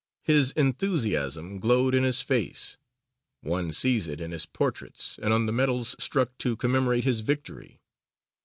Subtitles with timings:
[0.23, 2.79] His enthusiasm glowed in his face:
[3.41, 7.79] one sees it in his portraits and on the medals struck to commemorate his victory.